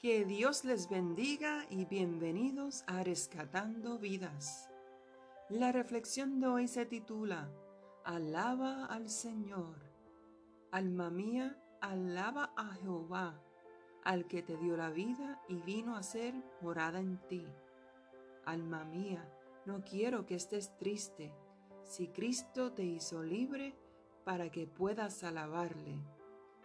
[0.00, 4.70] Que Dios les bendiga y bienvenidos a Rescatando Vidas.
[5.50, 7.50] La reflexión de hoy se titula
[8.06, 9.76] Alaba al Señor.
[10.70, 13.42] Alma mía, alaba a Jehová,
[14.02, 17.46] al que te dio la vida y vino a ser morada en ti.
[18.46, 19.30] Alma mía,
[19.66, 21.30] no quiero que estés triste,
[21.84, 23.76] si Cristo te hizo libre
[24.24, 26.02] para que puedas alabarle.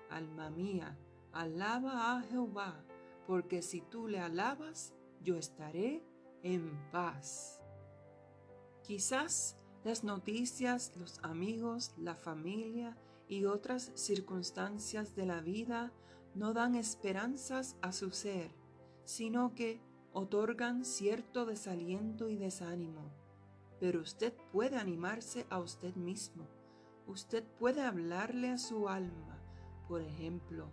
[0.09, 0.97] Alma mía,
[1.33, 2.84] alaba a Jehová
[3.27, 6.03] porque si tú le alabas, yo estaré
[6.43, 7.61] en paz.
[8.83, 12.97] Quizás las noticias, los amigos, la familia
[13.27, 15.91] y otras circunstancias de la vida
[16.35, 18.51] no dan esperanzas a su ser,
[19.03, 19.81] sino que
[20.13, 23.11] otorgan cierto desaliento y desánimo.
[23.79, 26.47] Pero usted puede animarse a usted mismo.
[27.07, 29.39] Usted puede hablarle a su alma.
[29.87, 30.69] Por ejemplo,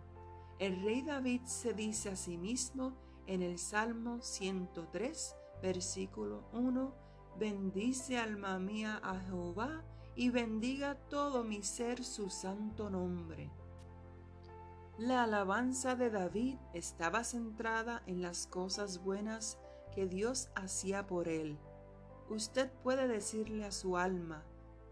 [0.59, 2.93] el rey David se dice a sí mismo
[3.27, 6.93] en el Salmo 103, versículo 1,
[7.39, 9.83] bendice alma mía a Jehová
[10.15, 13.49] y bendiga todo mi ser su santo nombre.
[14.97, 19.57] La alabanza de David estaba centrada en las cosas buenas
[19.95, 21.57] que Dios hacía por él.
[22.29, 24.43] Usted puede decirle a su alma,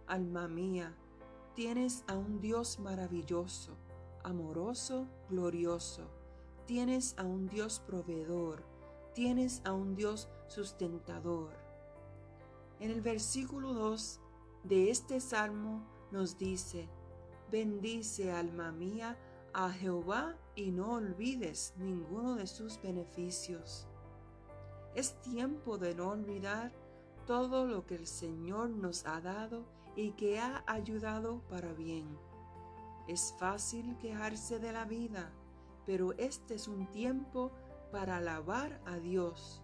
[0.07, 0.95] alma mía,
[1.53, 3.77] tienes a un Dios maravilloso
[4.23, 6.03] amoroso, glorioso.
[6.65, 8.63] Tienes a un Dios proveedor,
[9.13, 11.51] tienes a un Dios sustentador.
[12.79, 14.19] En el versículo 2
[14.63, 16.87] de este salmo nos dice,
[17.51, 19.17] bendice alma mía
[19.53, 23.87] a Jehová y no olvides ninguno de sus beneficios.
[24.95, 26.71] Es tiempo de no olvidar
[27.25, 32.17] todo lo que el Señor nos ha dado y que ha ayudado para bien.
[33.07, 35.31] Es fácil quejarse de la vida,
[35.85, 37.51] pero este es un tiempo
[37.91, 39.61] para alabar a Dios.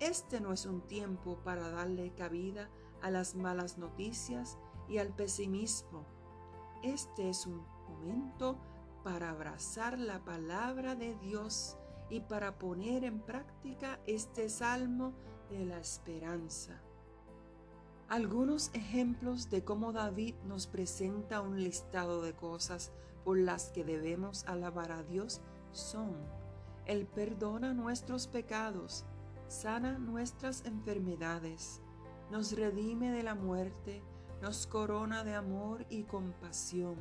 [0.00, 2.68] Este no es un tiempo para darle cabida
[3.02, 4.58] a las malas noticias
[4.88, 6.06] y al pesimismo.
[6.82, 8.58] Este es un momento
[9.04, 11.78] para abrazar la palabra de Dios
[12.10, 15.14] y para poner en práctica este salmo
[15.48, 16.82] de la esperanza.
[18.08, 22.92] Algunos ejemplos de cómo David nos presenta un listado de cosas
[23.24, 25.40] por las que debemos alabar a Dios
[25.72, 26.14] son,
[26.84, 29.04] Él perdona nuestros pecados,
[29.48, 31.82] sana nuestras enfermedades,
[32.30, 34.04] nos redime de la muerte,
[34.40, 36.94] nos corona de amor y compasión,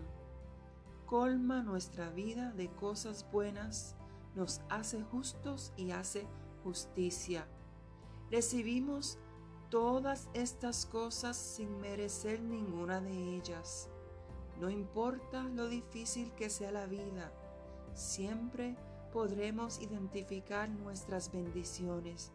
[1.05, 3.95] colma nuestra vida de cosas buenas,
[4.33, 6.25] nos hace justos y hace
[6.63, 7.47] justicia.
[8.31, 9.19] Recibimos
[9.75, 13.89] todas estas cosas sin merecer ninguna de ellas.
[14.57, 17.29] No importa lo difícil que sea la vida,
[17.93, 18.77] siempre
[19.11, 22.31] podremos identificar nuestras bendiciones,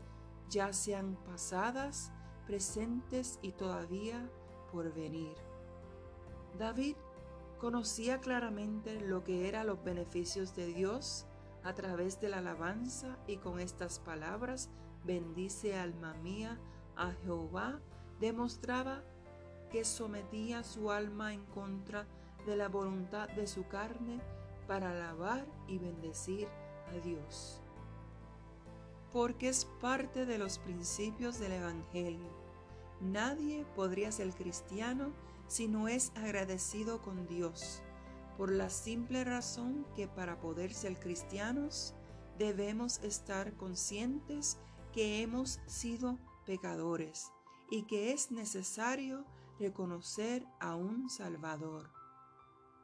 [0.50, 2.12] ya sean pasadas,
[2.46, 4.30] presentes y todavía
[4.70, 5.34] por venir.
[6.58, 6.96] David
[7.58, 11.24] conocía claramente lo que eran los beneficios de Dios
[11.64, 14.68] a través de la alabanza y con estas palabras
[15.06, 16.60] bendice alma mía
[17.00, 17.80] a Jehová
[18.20, 19.02] demostraba
[19.72, 22.06] que sometía su alma en contra
[22.46, 24.20] de la voluntad de su carne
[24.66, 26.46] para alabar y bendecir
[26.88, 27.62] a Dios.
[29.12, 32.28] Porque es parte de los principios del Evangelio.
[33.00, 35.10] Nadie podría ser cristiano
[35.48, 37.82] si no es agradecido con Dios,
[38.36, 41.94] por la simple razón que para poder ser cristianos
[42.38, 44.58] debemos estar conscientes
[44.92, 46.18] que hemos sido
[46.50, 47.30] pecadores
[47.70, 49.24] y que es necesario
[49.60, 51.92] reconocer a un Salvador.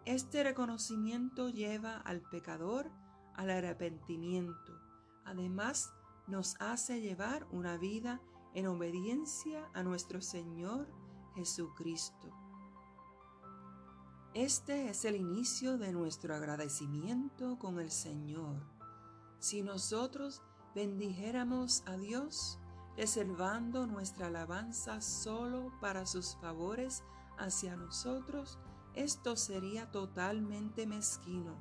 [0.04, 2.92] Este reconocimiento lleva al pecador
[3.34, 4.72] al arrepentimiento.
[5.24, 5.92] Además,
[6.28, 8.20] nos hace llevar una vida
[8.54, 10.86] en obediencia a nuestro Señor
[11.34, 12.30] Jesucristo.
[14.32, 18.62] Este es el inicio de nuestro agradecimiento con el Señor.
[19.40, 20.40] Si nosotros
[20.72, 22.60] bendijéramos a Dios,
[22.96, 27.04] reservando nuestra alabanza solo para sus favores
[27.38, 28.58] hacia nosotros,
[28.94, 31.54] esto sería totalmente mezquino.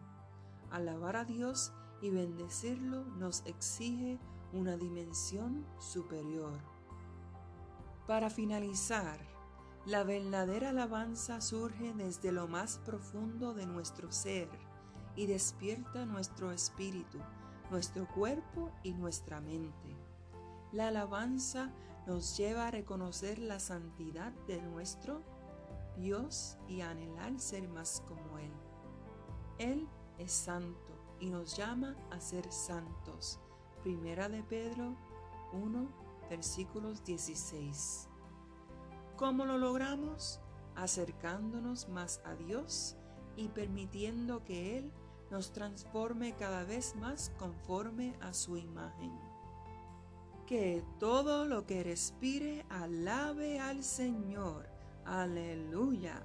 [0.71, 4.19] Alabar a Dios y bendecirlo nos exige
[4.53, 6.57] una dimensión superior.
[8.07, 9.19] Para finalizar,
[9.85, 14.49] la verdadera alabanza surge desde lo más profundo de nuestro ser
[15.15, 17.19] y despierta nuestro espíritu,
[17.69, 20.14] nuestro cuerpo y nuestra mente.
[20.71, 21.71] La alabanza
[22.07, 25.23] nos lleva a reconocer la santidad de nuestro
[25.97, 28.51] Dios y a anhelar ser más como Él.
[29.57, 33.39] Él es santo y nos llama a ser santos.
[33.83, 34.95] Primera de Pedro
[35.53, 35.87] 1,
[36.29, 38.09] versículos 16.
[39.15, 40.41] ¿Cómo lo logramos?
[40.75, 42.97] Acercándonos más a Dios
[43.37, 44.91] y permitiendo que Él
[45.31, 49.34] nos transforme cada vez más conforme a su imagen.
[50.47, 54.67] Que todo lo que respire alabe al Señor.
[55.03, 56.21] Aleluya.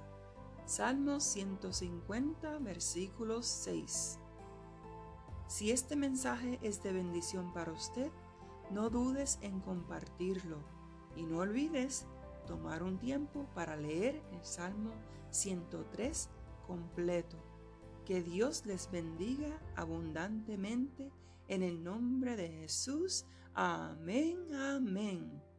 [0.65, 4.19] Salmo 150, versículo 6.
[5.47, 8.11] Si este mensaje es de bendición para usted,
[8.69, 10.59] no dudes en compartirlo
[11.15, 12.05] y no olvides
[12.45, 14.91] tomar un tiempo para leer el Salmo
[15.31, 16.29] 103
[16.67, 17.37] completo.
[18.05, 21.11] Que Dios les bendiga abundantemente
[21.51, 23.25] en el nombre de Jesús.
[23.53, 25.50] Amén, amén.